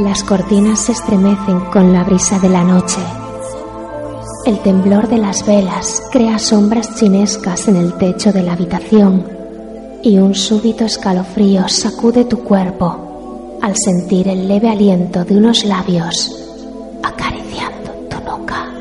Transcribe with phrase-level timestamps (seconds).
[0.00, 3.00] Las cortinas se estremecen con la brisa de la noche.
[4.46, 9.26] El temblor de las velas crea sombras chinescas en el techo de la habitación
[10.02, 16.34] y un súbito escalofrío sacude tu cuerpo al sentir el leve aliento de unos labios
[17.02, 18.72] acariciando tu nuca.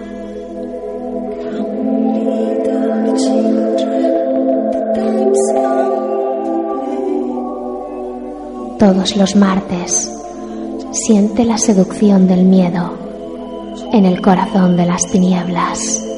[8.80, 10.19] Todos los martes
[11.10, 12.96] siente la seducción del miedo
[13.92, 16.09] en el corazón de las tinieblas.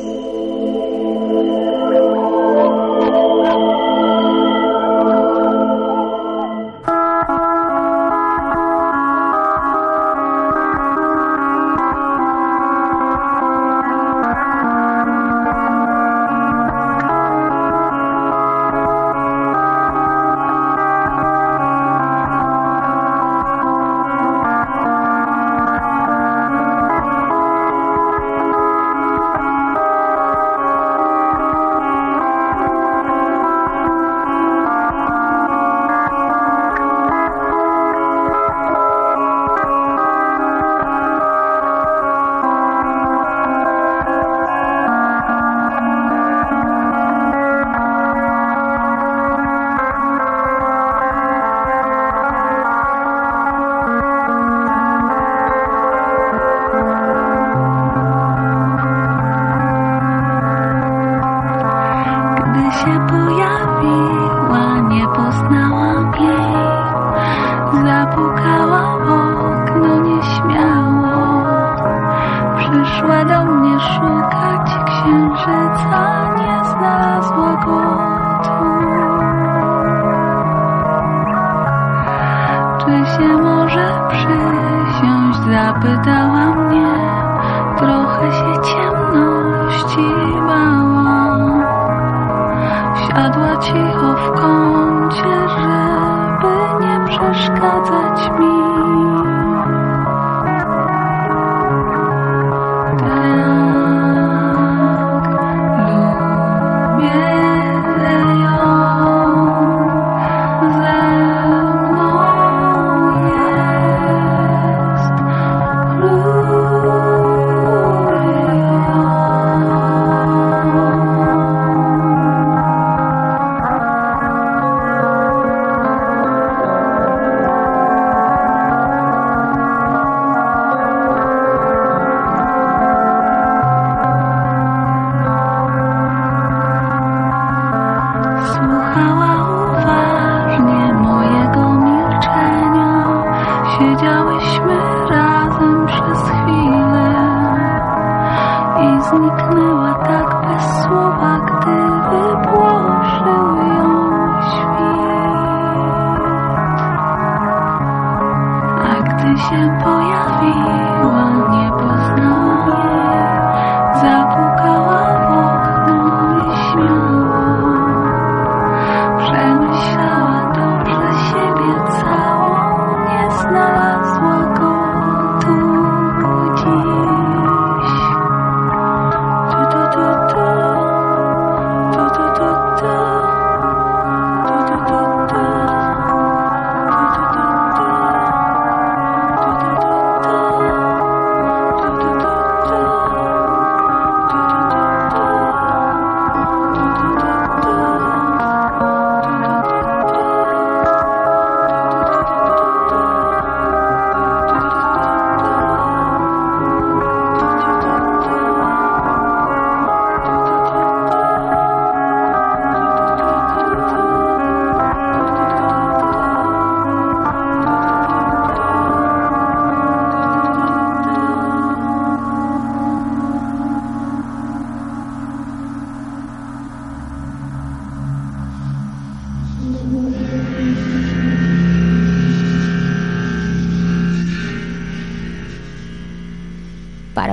[62.83, 63.45] 且不要
[63.79, 64.10] 比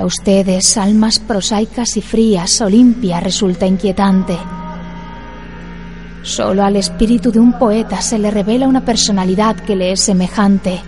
[0.09, 4.37] ustedes, almas prosaicas y frías, Olimpia resulta inquietante.
[6.23, 10.81] Solo al espíritu de un poeta se le revela una personalidad que le es semejante.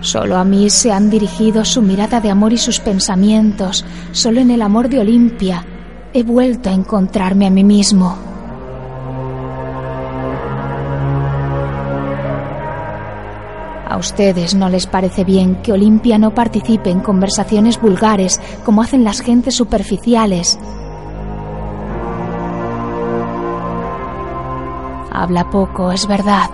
[0.00, 3.84] Solo a mí se han dirigido su mirada de amor y sus pensamientos.
[4.12, 5.64] Solo en el amor de Olimpia
[6.12, 8.27] he vuelto a encontrarme a mí mismo.
[13.98, 19.20] Ustedes no les parece bien que Olimpia no participe en conversaciones vulgares como hacen las
[19.20, 20.58] gentes superficiales.
[25.12, 26.50] Habla poco, es verdad.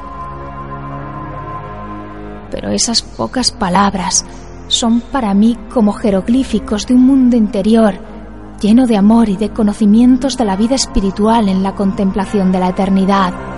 [2.50, 4.24] Pero esas pocas palabras
[4.68, 8.14] son para mí como jeroglíficos de un mundo interior
[8.60, 12.70] lleno de amor y de conocimientos de la vida espiritual en la contemplación de la
[12.70, 13.53] eternidad.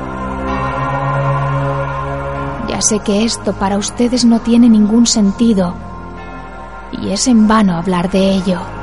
[2.76, 5.74] Ya sé que esto para ustedes no tiene ningún sentido
[6.92, 8.75] y es en vano hablar de ello.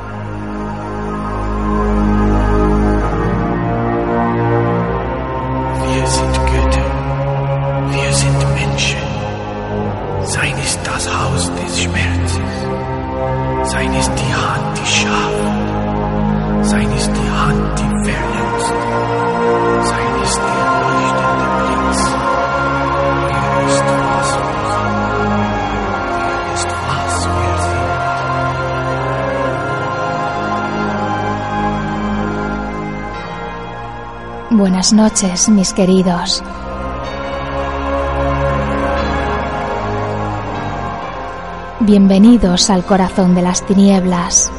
[34.83, 36.43] Buenas noches, mis queridos.
[41.79, 44.51] Bienvenidos al corazón de las tinieblas.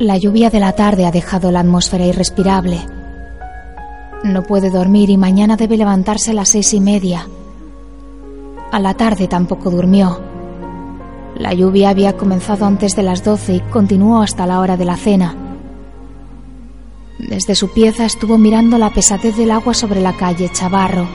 [0.00, 2.80] La lluvia de la tarde ha dejado la atmósfera irrespirable.
[4.24, 7.28] No puede dormir y mañana debe levantarse a las seis y media.
[8.72, 10.18] A la tarde tampoco durmió.
[11.36, 14.96] La lluvia había comenzado antes de las doce y continuó hasta la hora de la
[14.96, 15.34] cena.
[17.18, 21.06] Desde su pieza estuvo mirando la pesadez del agua sobre la calle Chavarro.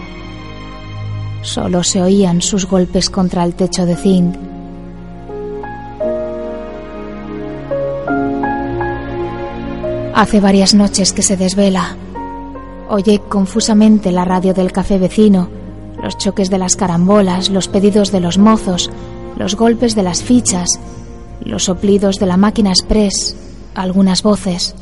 [1.42, 4.36] Solo se oían sus golpes contra el techo de zinc.
[10.16, 11.98] Hace varias noches que se desvela.
[12.88, 15.50] Oye confusamente la radio del café vecino,
[16.02, 18.90] los choques de las carambolas, los pedidos de los mozos,
[19.38, 20.70] los golpes de las fichas,
[21.42, 23.36] los soplidos de la máquina express,
[23.76, 24.74] algunas voces.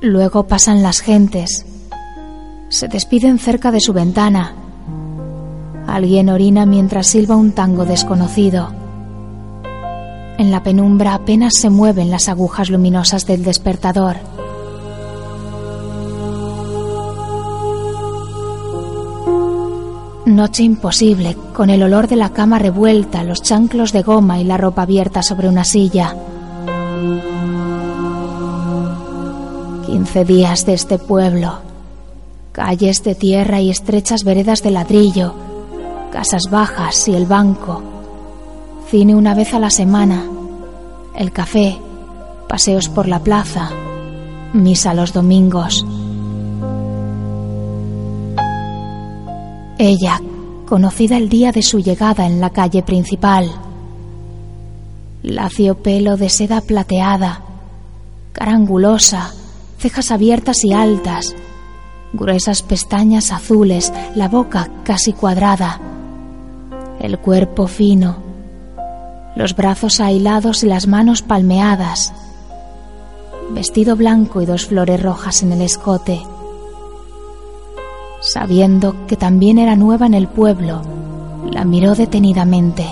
[0.00, 1.64] Luego pasan las gentes.
[2.70, 4.52] Se despiden cerca de su ventana.
[5.86, 8.83] Alguien orina mientras silba un tango desconocido.
[10.36, 14.16] En la penumbra apenas se mueven las agujas luminosas del despertador.
[20.26, 24.56] Noche imposible, con el olor de la cama revuelta, los chanclos de goma y la
[24.56, 26.16] ropa abierta sobre una silla.
[29.86, 31.58] Quince días de este pueblo.
[32.50, 35.34] Calles de tierra y estrechas veredas de ladrillo,
[36.10, 37.93] casas bajas y el banco
[38.94, 40.24] cine una vez a la semana,
[41.16, 41.80] el café,
[42.48, 43.72] paseos por la plaza,
[44.52, 45.84] misa los domingos.
[49.78, 50.20] Ella,
[50.64, 53.50] conocida el día de su llegada en la calle principal.
[55.24, 57.42] Lacio pelo de seda plateada,
[58.32, 59.34] cara angulosa,
[59.76, 61.34] cejas abiertas y altas,
[62.12, 65.80] gruesas pestañas azules, la boca casi cuadrada,
[67.00, 68.23] el cuerpo fino,
[69.36, 72.12] los brazos ahilados y las manos palmeadas,
[73.50, 76.22] vestido blanco y dos flores rojas en el escote.
[78.20, 80.82] Sabiendo que también era nueva en el pueblo,
[81.50, 82.86] la miró detenidamente.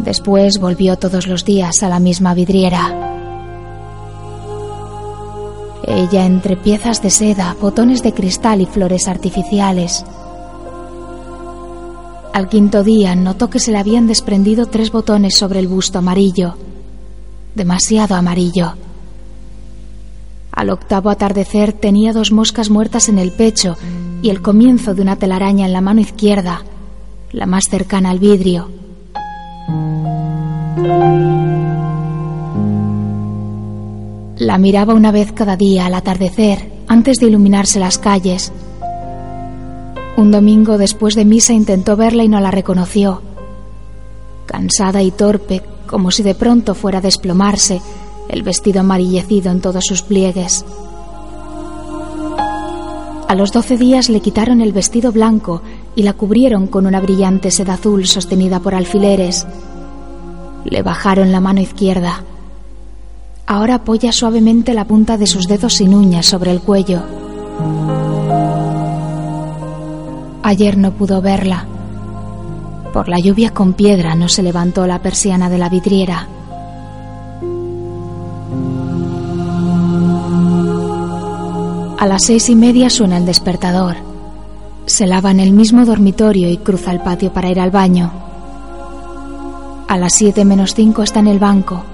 [0.00, 3.08] Después volvió todos los días a la misma vidriera.
[5.86, 10.04] Ella entre piezas de seda, botones de cristal y flores artificiales,
[12.32, 16.56] al quinto día notó que se le habían desprendido tres botones sobre el busto amarillo,
[17.54, 18.74] demasiado amarillo.
[20.50, 23.76] Al octavo atardecer tenía dos moscas muertas en el pecho
[24.22, 26.62] y el comienzo de una telaraña en la mano izquierda,
[27.32, 28.68] la más cercana al vidrio.
[34.38, 38.52] La miraba una vez cada día al atardecer, antes de iluminarse las calles,
[40.16, 43.22] un domingo después de misa intentó verla y no la reconoció.
[44.46, 47.80] Cansada y torpe, como si de pronto fuera a desplomarse,
[48.28, 50.64] el vestido amarillecido en todos sus pliegues.
[53.28, 55.62] A los doce días le quitaron el vestido blanco
[55.96, 59.46] y la cubrieron con una brillante seda azul sostenida por alfileres.
[60.66, 62.24] Le bajaron la mano izquierda.
[63.46, 67.02] Ahora apoya suavemente la punta de sus dedos sin uñas sobre el cuello.
[70.44, 71.66] Ayer no pudo verla.
[72.92, 76.26] Por la lluvia con piedra no se levantó la persiana de la vidriera.
[81.96, 83.94] A las seis y media suena el despertador.
[84.86, 88.10] Se lava en el mismo dormitorio y cruza el patio para ir al baño.
[89.86, 91.84] A las siete menos cinco está en el banco.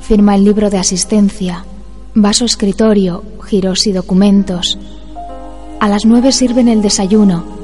[0.00, 1.64] Firma el libro de asistencia.
[2.14, 4.78] Va a su escritorio, giros y documentos.
[5.80, 7.59] A las nueve sirven el desayuno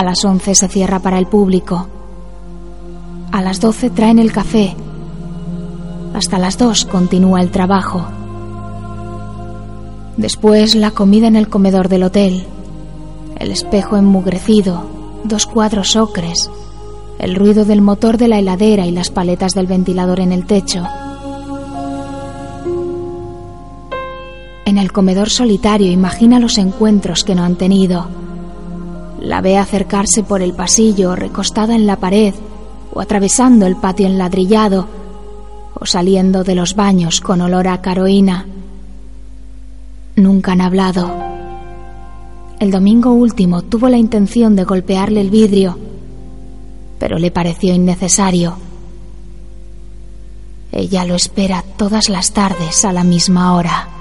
[0.00, 1.86] a las 11 se cierra para el público.
[3.32, 4.74] A las 12 traen el café.
[6.14, 8.06] Hasta las 2 continúa el trabajo.
[10.16, 12.46] Después la comida en el comedor del hotel.
[13.38, 14.86] El espejo enmugrecido,
[15.24, 16.50] dos cuadros ocres,
[17.18, 20.82] el ruido del motor de la heladera y las paletas del ventilador en el techo.
[24.64, 28.29] En el comedor solitario imagina los encuentros que no han tenido
[29.20, 32.34] la ve acercarse por el pasillo, recostada en la pared,
[32.92, 34.86] o atravesando el patio enladrillado,
[35.78, 38.46] o saliendo de los baños con olor a caroína.
[40.16, 41.10] Nunca han hablado.
[42.58, 45.78] El domingo último tuvo la intención de golpearle el vidrio,
[46.98, 48.56] pero le pareció innecesario.
[50.72, 53.99] Ella lo espera todas las tardes a la misma hora.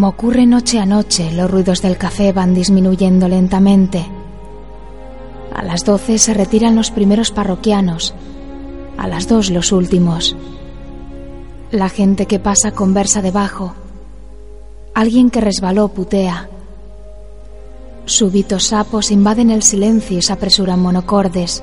[0.00, 4.06] Como ocurre noche a noche, los ruidos del café van disminuyendo lentamente.
[5.54, 8.14] A las doce se retiran los primeros parroquianos,
[8.96, 10.36] a las dos los últimos.
[11.70, 13.74] La gente que pasa conversa debajo.
[14.94, 16.48] Alguien que resbaló putea.
[18.06, 21.62] Súbitos sapos invaden el silencio y se apresuran monocordes.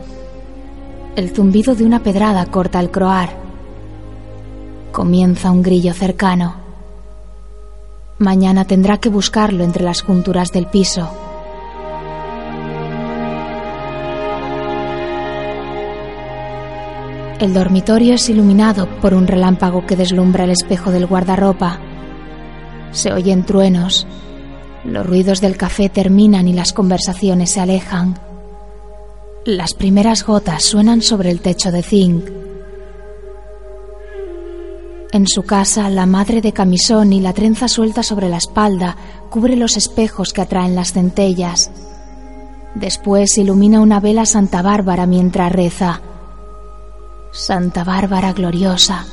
[1.15, 3.32] El zumbido de una pedrada corta el croar.
[4.91, 6.57] Comienza un grillo cercano.
[8.20, 11.10] Mañana tendrá que buscarlo entre las junturas del piso.
[17.40, 21.80] El dormitorio es iluminado por un relámpago que deslumbra el espejo del guardarropa.
[22.92, 24.08] Se oyen truenos.
[24.84, 28.18] Los ruidos del café terminan y las conversaciones se alejan.
[29.46, 32.26] Las primeras gotas suenan sobre el techo de zinc.
[35.12, 38.98] En su casa, la madre de camisón y la trenza suelta sobre la espalda
[39.30, 41.72] cubre los espejos que atraen las centellas.
[42.76, 46.02] Después ilumina una vela Santa Bárbara mientras reza.
[47.32, 49.06] Santa Bárbara gloriosa,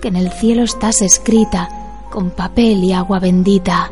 [0.00, 1.68] que en el cielo estás escrita
[2.10, 3.90] con papel y agua bendita.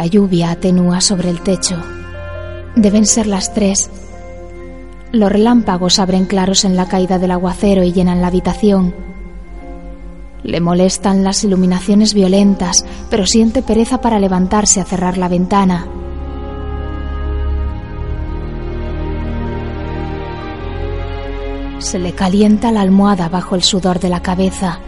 [0.00, 1.76] La lluvia atenúa sobre el techo.
[2.74, 3.90] Deben ser las tres.
[5.12, 8.94] Los relámpagos abren claros en la caída del aguacero y llenan la habitación.
[10.42, 15.86] Le molestan las iluminaciones violentas, pero siente pereza para levantarse a cerrar la ventana.
[21.76, 24.78] Se le calienta la almohada bajo el sudor de la cabeza.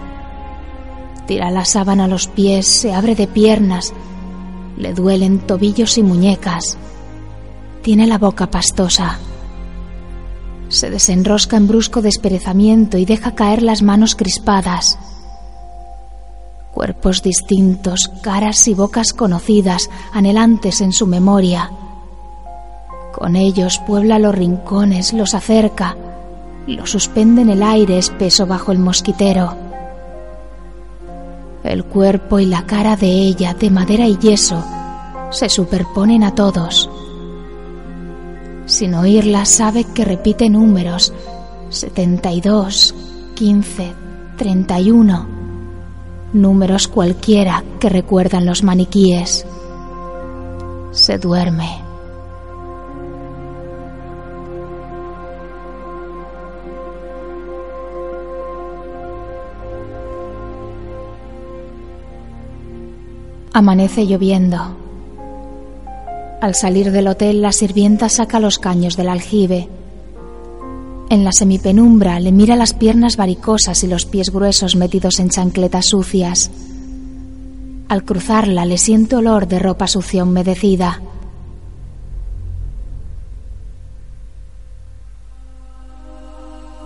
[1.27, 3.93] Tira la sábana a los pies, se abre de piernas,
[4.77, 6.77] le duelen tobillos y muñecas.
[7.83, 9.19] Tiene la boca pastosa.
[10.69, 14.99] Se desenrosca en brusco desperezamiento y deja caer las manos crispadas.
[16.73, 21.71] Cuerpos distintos, caras y bocas conocidas, anhelantes en su memoria.
[23.13, 25.97] Con ellos puebla los rincones, los acerca,
[26.67, 29.72] los suspende en el aire espeso bajo el mosquitero.
[31.65, 34.63] El cuerpo y la cara de ella, de madera y yeso,
[35.31, 36.91] se superponen a todos.
[38.67, 41.13] Sin oírla sabe que repite números
[41.71, 42.95] 72,
[43.35, 43.93] 15,
[44.37, 45.27] 31,
[46.33, 49.47] números cualquiera que recuerdan los maniquíes.
[50.91, 51.82] Se duerme.
[63.55, 64.57] Amanece lloviendo.
[66.41, 69.69] Al salir del hotel, la sirvienta saca los caños del aljibe.
[71.11, 75.87] En la semipenumbra le mira las piernas varicosas y los pies gruesos metidos en chancletas
[75.87, 76.51] sucias.
[77.89, 81.03] Al cruzarla le siente olor de ropa sucia humedecida.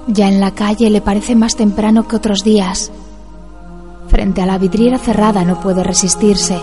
[0.09, 2.91] Ya en la calle le parece más temprano que otros días.
[4.17, 6.59] Frente a la vidriera cerrada no puede resistirse.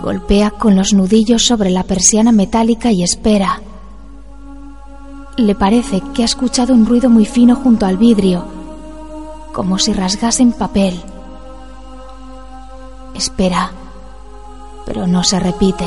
[0.00, 3.60] Golpea con los nudillos sobre la persiana metálica y espera.
[5.36, 8.46] Le parece que ha escuchado un ruido muy fino junto al vidrio,
[9.52, 10.98] como si rasgasen papel.
[13.14, 13.70] Espera,
[14.86, 15.84] pero no se repite.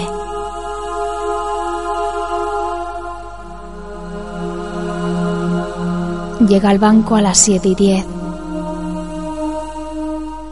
[6.47, 8.12] Llega al banco a las siete y diez.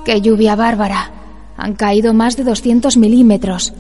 [0.06, 1.12] ¡Qué lluvia bárbara!
[1.58, 3.72] Han caído más de 200 milímetros.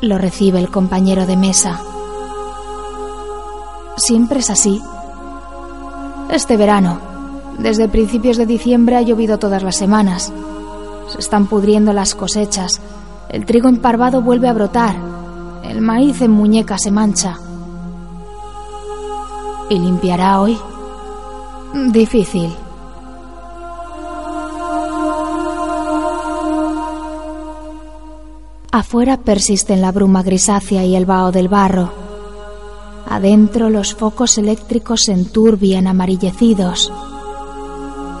[0.00, 1.80] Lo recibe el compañero de mesa.
[3.96, 4.82] Siempre es así.
[6.30, 6.98] Este verano,
[7.58, 10.32] desde principios de diciembre ha llovido todas las semanas.
[11.08, 12.80] Se están pudriendo las cosechas.
[13.28, 14.96] El trigo emparvado vuelve a brotar.
[15.62, 17.38] El maíz en muñeca se mancha.
[19.70, 20.58] ¿Y limpiará hoy?
[21.92, 22.52] Difícil.
[28.74, 31.92] Afuera persisten la bruma grisácea y el vaho del barro.
[33.08, 36.92] Adentro los focos eléctricos se enturbian amarillecidos.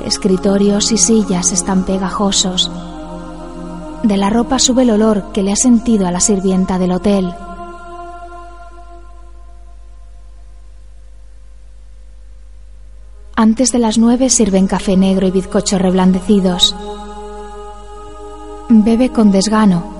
[0.04, 2.70] Escritorios y sillas están pegajosos.
[4.04, 7.34] De la ropa sube el olor que le ha sentido a la sirvienta del hotel.
[13.34, 16.76] Antes de las nueve sirven café negro y bizcochos reblandecidos.
[18.68, 19.93] Bebe con desgano,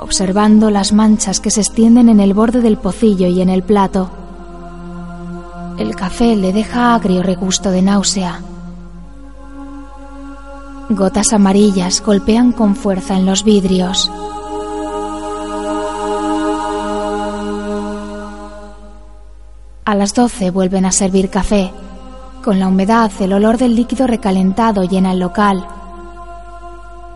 [0.00, 4.10] observando las manchas que se extienden en el borde del pocillo y en el plato.
[5.78, 8.40] El café le deja agrio regusto de náusea.
[10.90, 14.10] Gotas amarillas golpean con fuerza en los vidrios.
[19.84, 21.72] A las doce vuelven a servir café.
[22.42, 25.66] Con la humedad, el olor del líquido recalentado llena el local.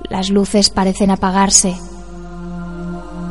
[0.09, 1.77] Las luces parecen apagarse.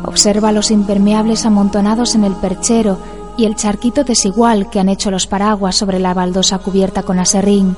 [0.03, 2.97] Observa los impermeables amontonados en el perchero
[3.37, 7.75] y el charquito desigual que han hecho los paraguas sobre la baldosa cubierta con aserrín.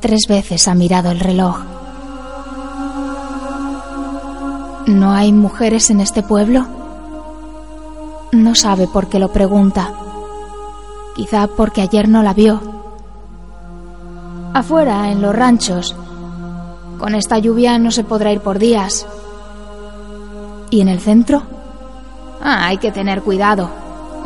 [0.00, 1.58] Tres veces ha mirado el reloj.
[4.86, 6.66] ¿No hay mujeres en este pueblo?
[8.32, 9.92] No sabe por qué lo pregunta.
[11.14, 12.60] Quizá porque ayer no la vio.
[14.54, 15.94] Afuera, en los ranchos.
[16.98, 19.06] Con esta lluvia no se podrá ir por días.
[20.70, 21.42] ¿Y en el centro?
[22.40, 23.68] Ah, hay que tener cuidado.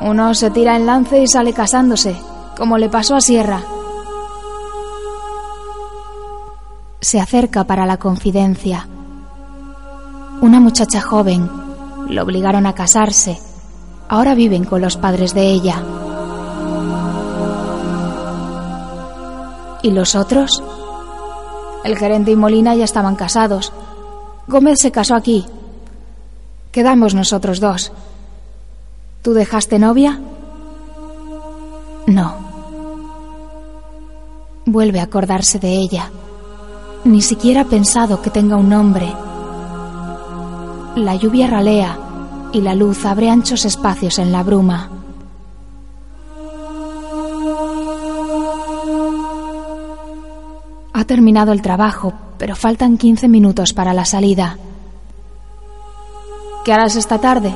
[0.03, 2.17] Uno se tira en lance y sale casándose,
[2.57, 3.63] como le pasó a Sierra.
[7.01, 8.87] Se acerca para la confidencia.
[10.41, 11.51] Una muchacha joven.
[12.09, 13.39] Lo obligaron a casarse.
[14.09, 15.83] Ahora viven con los padres de ella.
[19.83, 20.63] ¿Y los otros?
[21.85, 23.73] El gerente y Molina ya estaban casados.
[24.47, 25.47] Gómez se casó aquí.
[26.75, 27.93] Quedamos nosotros dos.
[29.23, 30.19] ¿Tú dejaste novia?
[32.09, 32.35] No.
[34.67, 36.11] Vuelve a acordarse de ella.
[37.05, 39.07] Ni siquiera ha pensado que tenga un nombre.
[40.97, 41.97] La lluvia ralea
[42.53, 44.91] y la luz abre anchos espacios en la bruma.
[50.93, 54.59] Ha terminado el trabajo, pero faltan 15 minutos para la salida.
[56.65, 57.55] ¿Qué harás esta tarde?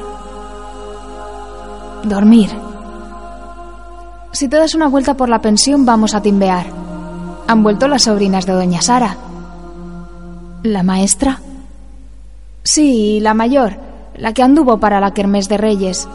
[2.04, 2.50] Dormir.
[4.32, 6.66] Si te das una vuelta por la pensión, vamos a timbear.
[7.46, 9.16] Han vuelto las sobrinas de Doña Sara.
[10.62, 11.40] ¿La maestra?
[12.62, 13.78] Sí, la mayor,
[14.14, 16.06] la que anduvo para la Kermés de Reyes.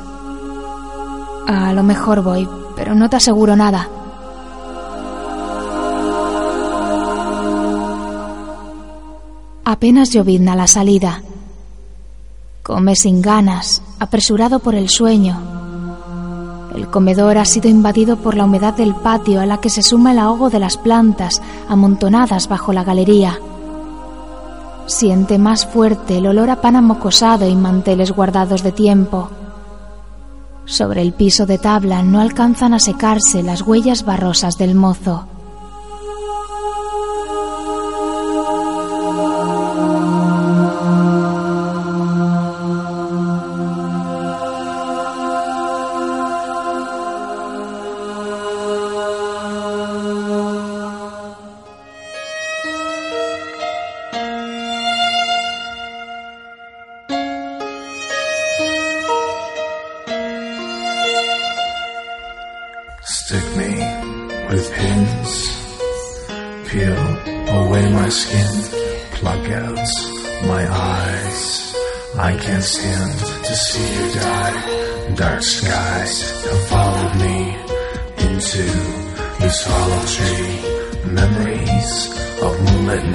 [1.48, 3.90] A lo mejor voy, pero no te aseguro nada.
[9.66, 11.24] Apenas llovizna la salida.
[12.64, 15.38] Come sin ganas, apresurado por el sueño.
[16.74, 20.14] El comedor ha sido invadido por la humedad del patio a la que se suma
[20.14, 23.38] el ahogo de las plantas amontonadas bajo la galería.
[24.86, 29.30] Siente más fuerte el olor a pan amocosado y manteles guardados de tiempo.
[30.64, 35.28] Sobre el piso de tabla no alcanzan a secarse las huellas barrosas del mozo.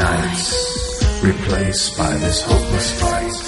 [0.08, 3.47] Nights replaced by this hopeless fight.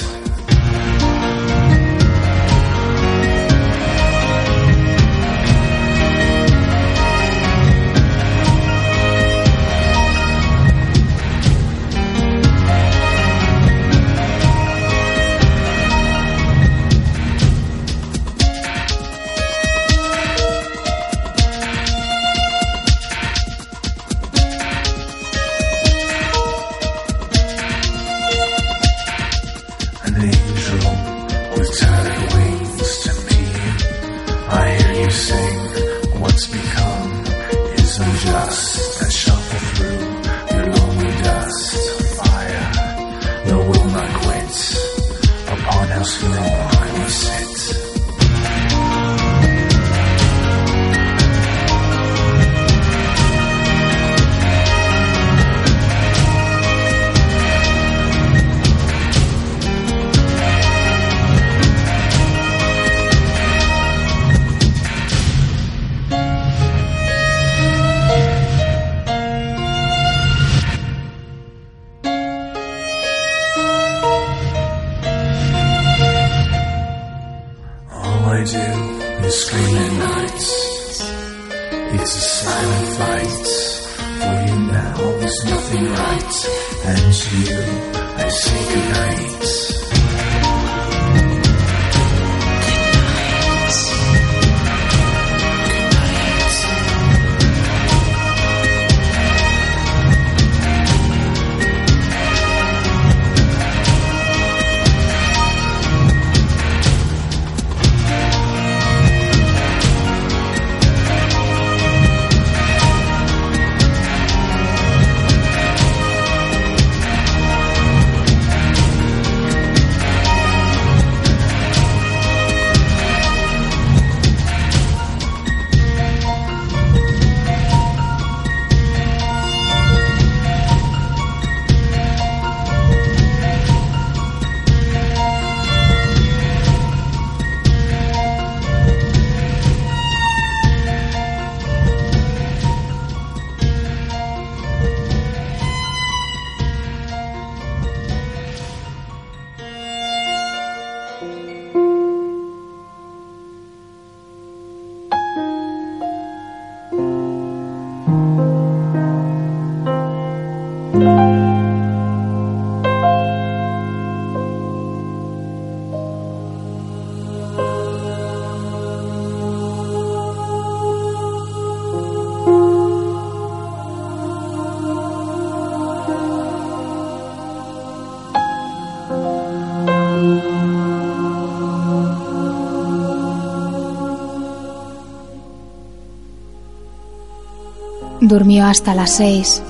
[188.31, 189.61] Durmió hasta las seis.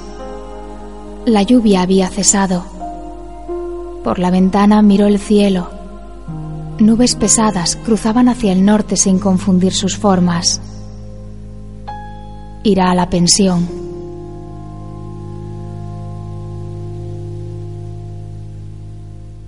[1.24, 2.62] La lluvia había cesado.
[4.04, 5.70] Por la ventana miró el cielo.
[6.78, 10.60] Nubes pesadas cruzaban hacia el norte sin confundir sus formas.
[12.62, 13.66] Irá a la pensión.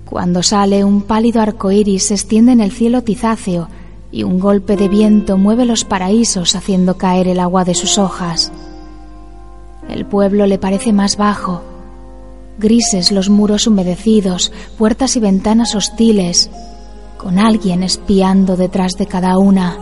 [0.09, 3.67] Cuando sale, un pálido arco iris se extiende en el cielo tizáceo
[4.11, 8.51] y un golpe de viento mueve los paraísos haciendo caer el agua de sus hojas.
[9.93, 11.61] El pueblo le parece más bajo.
[12.57, 16.49] Grises los muros humedecidos, puertas y ventanas hostiles,
[17.19, 19.77] con alguien espiando detrás de cada una.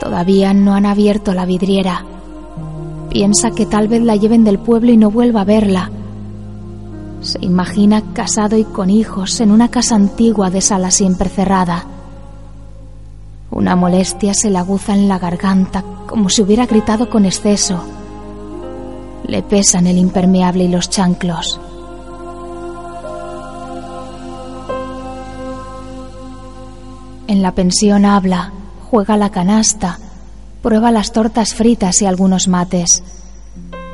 [0.00, 2.04] Todavía no han abierto la vidriera.
[3.10, 5.92] Piensa que tal vez la lleven del pueblo y no vuelva a verla.
[7.20, 11.84] Se imagina casado y con hijos en una casa antigua de sala siempre cerrada.
[13.50, 17.82] Una molestia se le aguza en la garganta como si hubiera gritado con exceso.
[19.26, 21.60] Le pesan el impermeable y los chanclos.
[27.26, 28.52] En la pensión habla,
[28.90, 29.98] juega la canasta,
[30.62, 33.02] prueba las tortas fritas y algunos mates.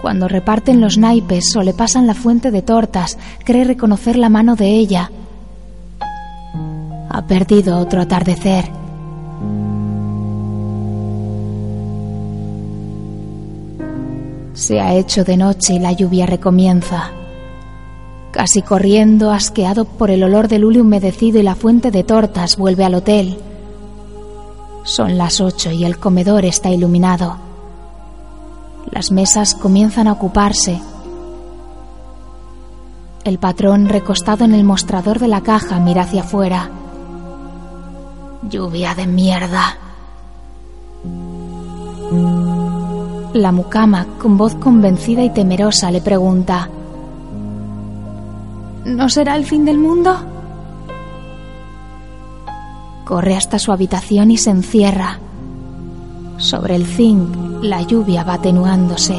[0.03, 4.55] Cuando reparten los naipes o le pasan la fuente de tortas, cree reconocer la mano
[4.55, 5.11] de ella.
[7.09, 8.84] Ha perdido otro atardecer.
[14.55, 17.11] Se ha hecho de noche y la lluvia recomienza.
[18.31, 22.85] Casi corriendo, asqueado por el olor del hule humedecido y la fuente de tortas, vuelve
[22.85, 23.39] al hotel.
[24.85, 27.37] Son las ocho y el comedor está iluminado.
[28.91, 30.81] Las mesas comienzan a ocuparse.
[33.25, 36.71] El patrón, recostado en el mostrador de la caja, mira hacia afuera.
[38.49, 39.79] Lluvia de mierda.
[43.35, 46.71] La mucama, con voz convencida y temerosa, le pregunta,
[48.85, 50.15] ¿No será el fin del mundo?
[53.05, 55.19] Corre hasta su habitación y se encierra.
[56.37, 59.17] Sobre el zinc, la lluvia va atenuándose.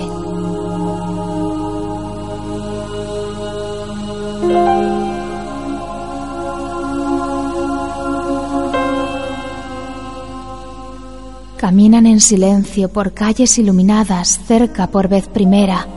[11.66, 15.88] Caminan en silencio por calles iluminadas cerca por vez primera.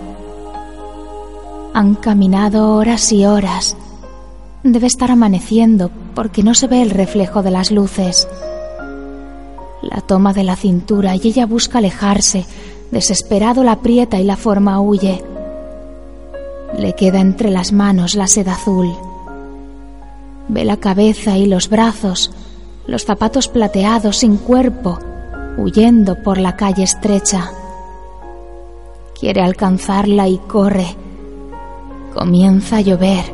[1.74, 3.76] Han caminado horas y horas.
[4.62, 8.26] Debe estar amaneciendo porque no se ve el reflejo de las luces.
[9.82, 12.46] La toma de la cintura y ella busca alejarse.
[12.90, 15.22] Desesperado la aprieta y la forma huye.
[16.78, 18.90] Le queda entre las manos la seda azul.
[20.48, 22.30] Ve la cabeza y los brazos,
[22.86, 24.98] los zapatos plateados sin cuerpo,
[25.58, 27.50] huyendo por la calle estrecha.
[29.18, 30.86] Quiere alcanzarla y corre.
[32.14, 33.24] Comienza a llover.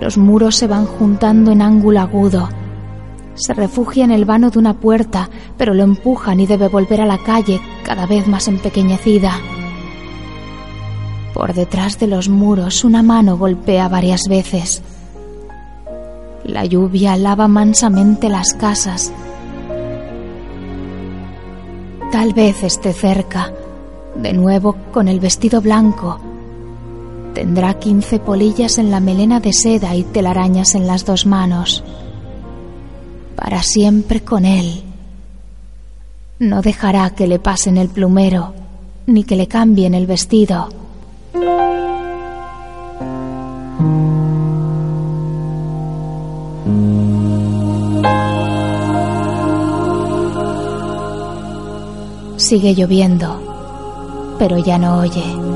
[0.00, 2.48] Los muros se van juntando en ángulo agudo.
[3.34, 5.28] Se refugia en el vano de una puerta,
[5.58, 9.32] pero lo empujan y debe volver a la calle, cada vez más empequeñecida.
[11.32, 14.82] Por detrás de los muros una mano golpea varias veces.
[16.44, 19.12] La lluvia lava mansamente las casas.
[22.14, 23.52] Tal vez esté cerca,
[24.14, 26.20] de nuevo con el vestido blanco.
[27.34, 31.82] Tendrá quince polillas en la melena de seda y telarañas en las dos manos.
[33.34, 34.84] Para siempre con él.
[36.38, 38.54] No dejará que le pasen el plumero,
[39.06, 40.68] ni que le cambien el vestido.
[52.44, 55.53] Sigue lloviendo, pero ya no oye.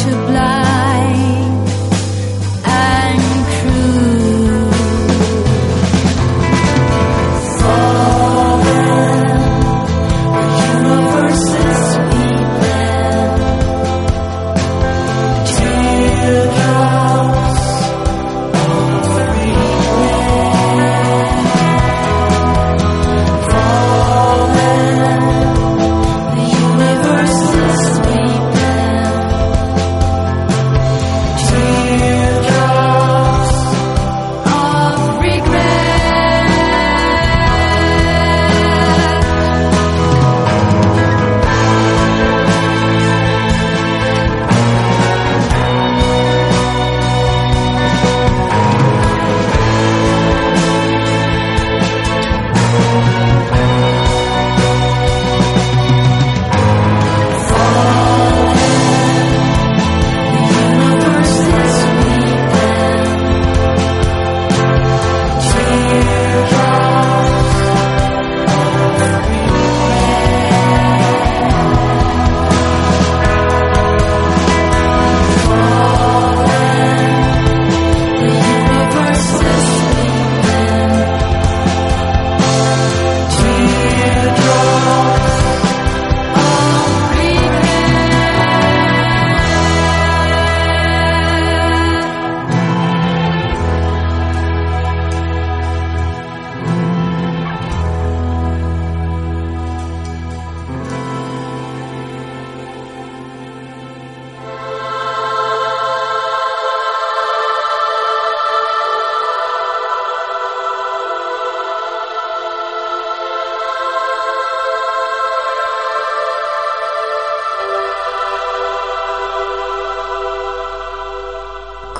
[0.00, 0.59] to blind.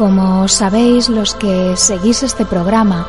[0.00, 3.06] Como sabéis los que seguís este programa,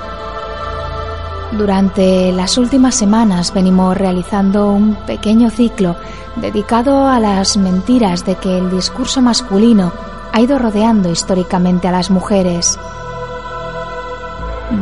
[1.53, 5.95] durante las últimas semanas venimos realizando un pequeño ciclo
[6.35, 9.93] dedicado a las mentiras de que el discurso masculino
[10.33, 12.77] ha ido rodeando históricamente a las mujeres.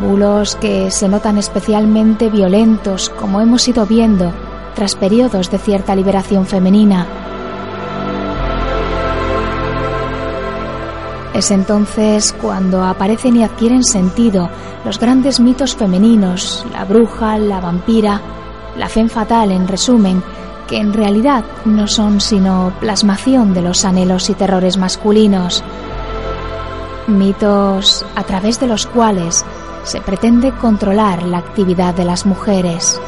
[0.01, 4.33] Bulos que se notan especialmente violentos, como hemos ido viendo,
[4.73, 7.05] tras periodos de cierta liberación femenina.
[11.39, 14.49] Es entonces cuando aparecen y adquieren sentido
[14.83, 18.19] los grandes mitos femeninos, la bruja, la vampira,
[18.77, 20.21] la fe fatal en resumen,
[20.67, 25.63] que en realidad no son sino plasmación de los anhelos y terrores masculinos.
[27.07, 29.45] Mitos a través de los cuales
[29.83, 32.99] se pretende controlar la actividad de las mujeres.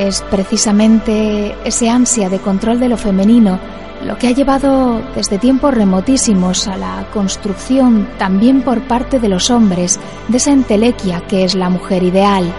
[0.00, 3.60] Es precisamente ese ansia de control de lo femenino
[4.02, 9.50] lo que ha llevado desde tiempos remotísimos a la construcción también por parte de los
[9.50, 12.50] hombres de esa entelequia que es la mujer ideal.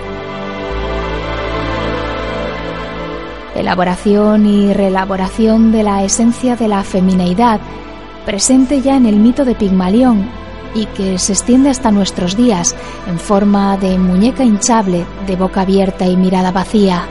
[3.55, 7.59] Elaboración y reelaboración de la esencia de la femineidad
[8.23, 10.29] presente ya en el mito de Pigmalión
[10.75, 12.75] y que se extiende hasta nuestros días
[13.07, 17.07] en forma de muñeca hinchable de boca abierta y mirada vacía.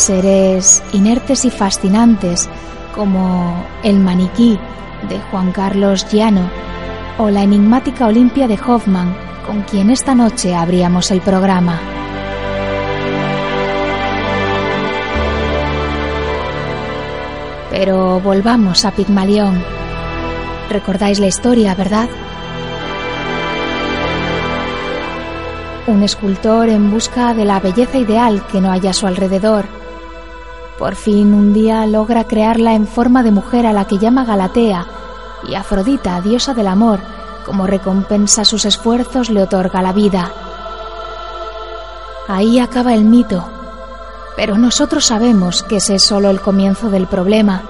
[0.00, 2.48] Seres inertes y fascinantes
[2.94, 4.58] como el maniquí
[5.10, 6.48] de Juan Carlos Llano
[7.18, 9.14] o la enigmática Olimpia de Hoffman,
[9.46, 11.78] con quien esta noche abríamos el programa.
[17.70, 19.62] Pero volvamos a Pigmalión.
[20.70, 22.08] Recordáis la historia, ¿verdad?
[25.86, 29.79] Un escultor en busca de la belleza ideal que no hay a su alrededor.
[30.80, 34.86] Por fin un día logra crearla en forma de mujer a la que llama Galatea
[35.46, 37.00] y Afrodita, diosa del amor,
[37.44, 40.32] como recompensa sus esfuerzos le otorga la vida.
[42.28, 43.44] Ahí acaba el mito,
[44.36, 47.60] pero nosotros sabemos que ese es solo el comienzo del problema,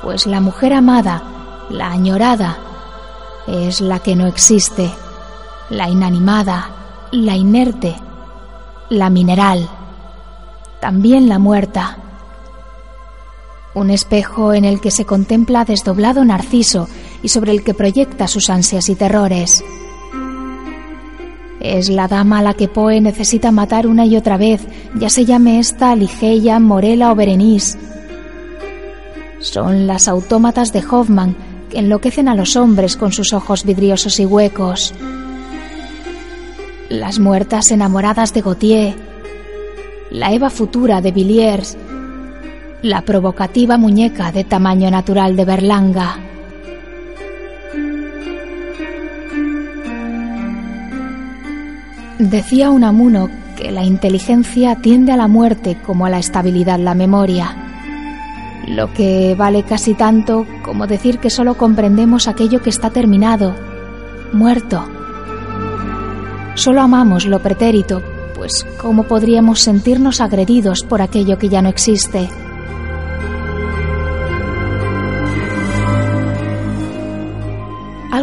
[0.00, 1.24] pues la mujer amada,
[1.68, 2.58] la añorada,
[3.48, 4.94] es la que no existe,
[5.68, 6.68] la inanimada,
[7.10, 7.96] la inerte,
[8.88, 9.68] la mineral,
[10.78, 11.96] también la muerta.
[13.74, 16.88] Un espejo en el que se contempla desdoblado Narciso
[17.22, 19.62] y sobre el que proyecta sus ansias y terrores.
[21.60, 24.62] Es la dama a la que Poe necesita matar una y otra vez,
[24.94, 27.78] ya se llame esta Ligeia, Morela o Berenice.
[29.40, 31.36] Son las autómatas de Hoffman
[31.70, 34.94] que enloquecen a los hombres con sus ojos vidriosos y huecos.
[36.88, 38.94] Las muertas enamoradas de Gautier,
[40.10, 41.76] la Eva futura de Villiers,
[42.82, 46.18] la provocativa muñeca de tamaño natural de Berlanga.
[52.18, 57.54] Decía Unamuno que la inteligencia tiende a la muerte como a la estabilidad la memoria,
[58.66, 63.54] lo que vale casi tanto como decir que solo comprendemos aquello que está terminado,
[64.32, 64.86] muerto.
[66.54, 68.02] Solo amamos lo pretérito,
[68.34, 72.28] pues ¿cómo podríamos sentirnos agredidos por aquello que ya no existe?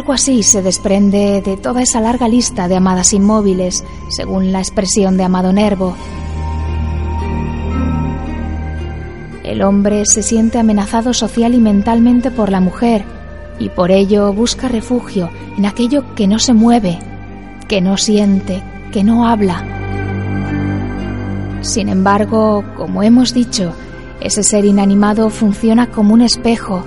[0.08, 5.18] Algo así se desprende de toda esa larga lista de amadas inmóviles, según la expresión
[5.18, 5.94] de Amado Nervo.
[9.44, 13.04] El hombre se siente amenazado social y mentalmente por la mujer
[13.58, 15.28] y por ello busca refugio
[15.58, 16.98] en aquello que no se mueve,
[17.68, 19.62] que no siente, que no habla.
[21.60, 23.74] Sin embargo, como hemos dicho,
[24.22, 26.82] ese ser inanimado funciona como un espejo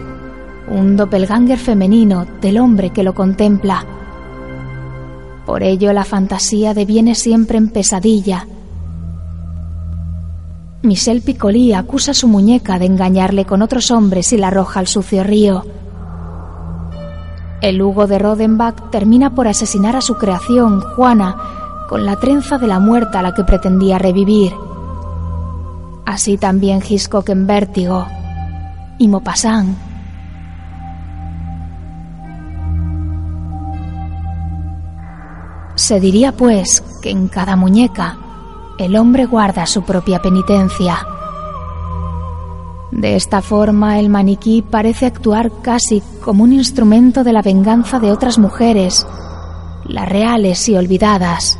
[0.71, 3.85] un doppelganger femenino del hombre que lo contempla.
[5.45, 8.47] Por ello la fantasía deviene siempre en pesadilla.
[10.81, 14.87] Michel Piccoli acusa a su muñeca de engañarle con otros hombres y la arroja al
[14.87, 15.63] sucio río.
[17.61, 21.37] El Hugo de Rodenbach termina por asesinar a su creación, Juana,
[21.87, 24.53] con la trenza de la muerta a la que pretendía revivir.
[26.05, 28.07] Así también Hitchcock en Vértigo
[28.97, 29.90] y Maupassant
[35.81, 38.15] Se diría, pues, que en cada muñeca
[38.77, 41.07] el hombre guarda su propia penitencia.
[42.91, 48.11] De esta forma, el maniquí parece actuar casi como un instrumento de la venganza de
[48.11, 49.07] otras mujeres,
[49.85, 51.57] las reales y olvidadas.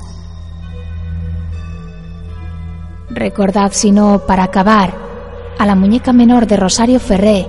[3.09, 4.93] Recordad, si no, para acabar,
[5.57, 7.47] a la muñeca menor de Rosario Ferré,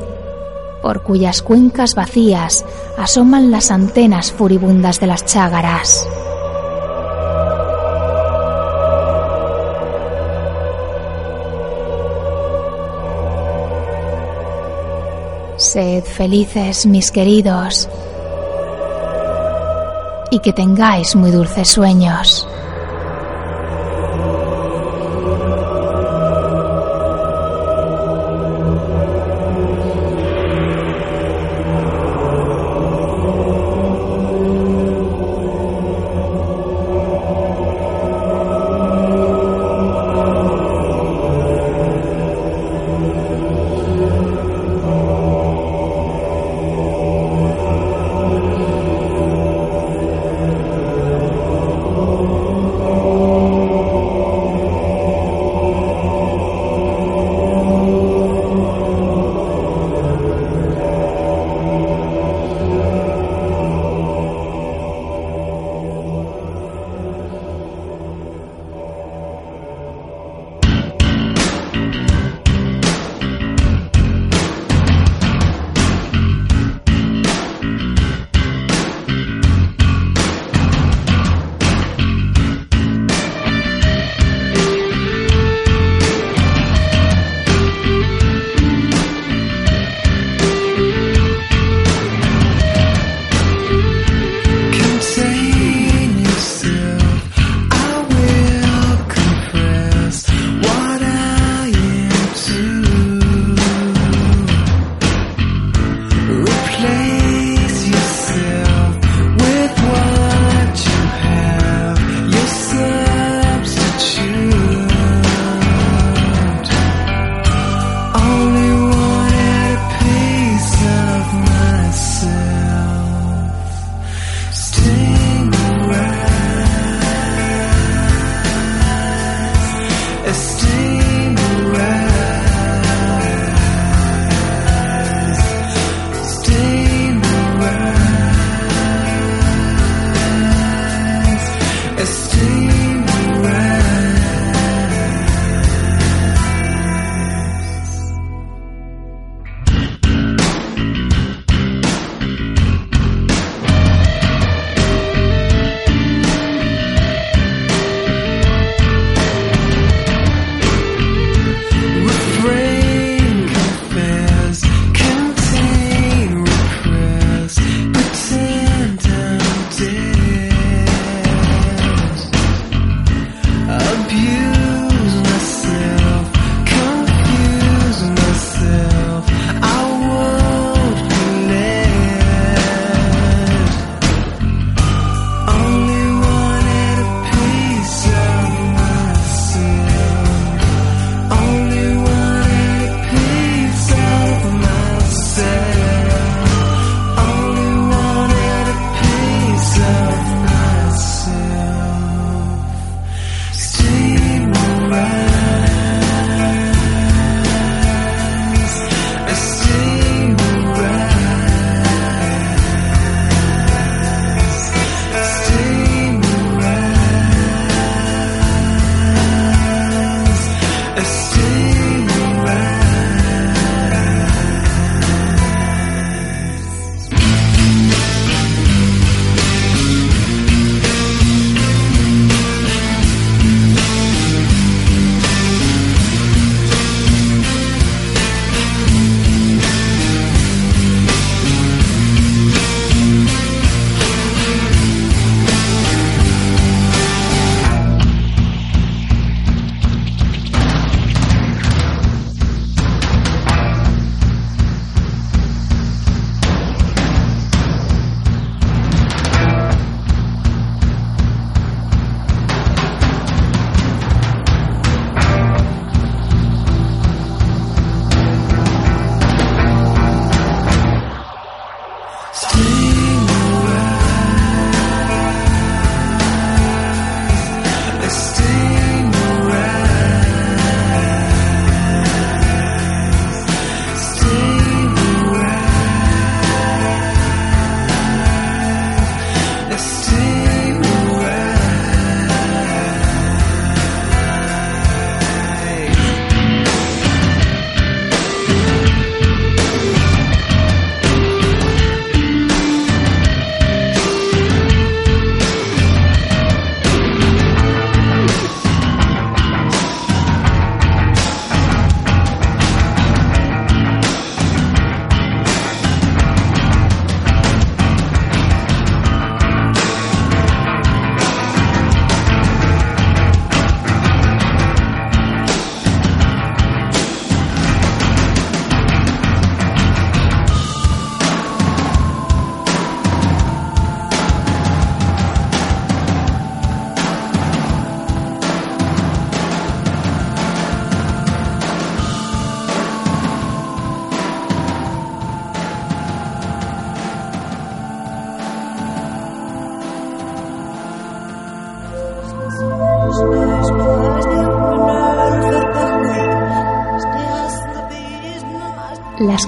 [0.81, 2.65] por cuyas cuencas vacías
[2.97, 6.09] asoman las antenas furibundas de las chágaras.
[15.73, 17.89] Sed felices, mis queridos.
[20.31, 22.47] y que tengáis muy dulces sueños.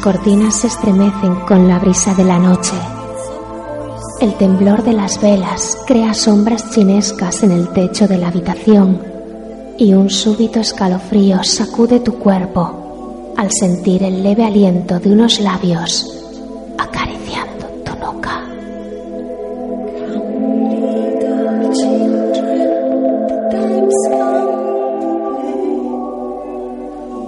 [0.05, 2.75] Cortinas se estremecen con la brisa de la noche.
[4.21, 9.01] El temblor de las velas crea sombras chinescas en el techo de la habitación
[9.79, 16.23] y un súbito escalofrío sacude tu cuerpo al sentir el leve aliento de unos labios
[16.77, 18.43] acariciando tu nuca.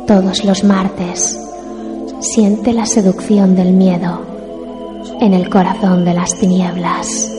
[0.06, 1.45] Todos los martes
[2.26, 4.20] siente la seducción del miedo
[5.20, 7.35] en el corazón de las tinieblas.